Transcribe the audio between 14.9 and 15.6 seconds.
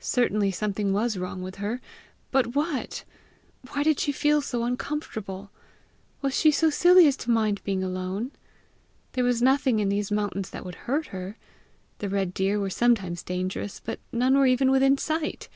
sight!